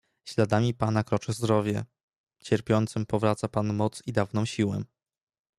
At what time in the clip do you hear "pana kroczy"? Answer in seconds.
0.73-1.33